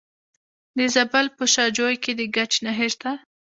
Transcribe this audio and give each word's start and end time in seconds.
د 0.77 0.79
زابل 0.95 1.25
په 1.37 1.43
شاجوی 1.53 1.95
کې 2.03 2.11
د 2.19 2.21
ګچ 2.35 2.53
نښې 2.65 2.87
شته. 2.93 3.11